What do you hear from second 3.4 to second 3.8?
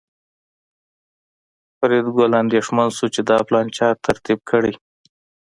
پلان